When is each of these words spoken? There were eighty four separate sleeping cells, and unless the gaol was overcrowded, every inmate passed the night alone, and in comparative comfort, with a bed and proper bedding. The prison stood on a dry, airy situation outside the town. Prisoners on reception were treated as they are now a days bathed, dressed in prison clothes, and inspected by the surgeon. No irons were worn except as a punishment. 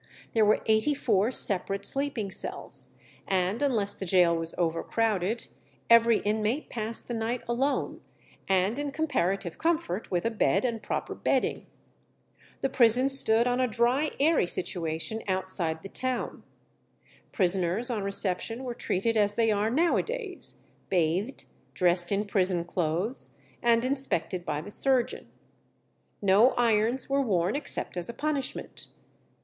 There 0.33 0.45
were 0.45 0.63
eighty 0.65 0.95
four 0.95 1.29
separate 1.29 1.85
sleeping 1.85 2.31
cells, 2.31 2.95
and 3.27 3.61
unless 3.61 3.93
the 3.93 4.07
gaol 4.07 4.35
was 4.35 4.55
overcrowded, 4.57 5.45
every 5.91 6.21
inmate 6.21 6.71
passed 6.71 7.07
the 7.07 7.13
night 7.13 7.43
alone, 7.47 8.01
and 8.47 8.79
in 8.79 8.89
comparative 8.89 9.59
comfort, 9.59 10.09
with 10.09 10.25
a 10.25 10.31
bed 10.31 10.65
and 10.65 10.81
proper 10.81 11.13
bedding. 11.13 11.67
The 12.61 12.69
prison 12.69 13.09
stood 13.09 13.45
on 13.45 13.59
a 13.59 13.67
dry, 13.67 14.09
airy 14.19 14.47
situation 14.47 15.21
outside 15.27 15.83
the 15.83 15.87
town. 15.87 16.41
Prisoners 17.31 17.91
on 17.91 18.01
reception 18.01 18.63
were 18.63 18.73
treated 18.73 19.15
as 19.15 19.35
they 19.35 19.51
are 19.51 19.69
now 19.69 19.97
a 19.97 20.01
days 20.01 20.55
bathed, 20.89 21.45
dressed 21.75 22.11
in 22.11 22.25
prison 22.25 22.65
clothes, 22.65 23.37
and 23.61 23.85
inspected 23.85 24.47
by 24.47 24.61
the 24.61 24.71
surgeon. 24.71 25.27
No 26.23 26.53
irons 26.53 27.07
were 27.07 27.21
worn 27.21 27.55
except 27.55 27.95
as 27.95 28.09
a 28.09 28.13
punishment. 28.15 28.87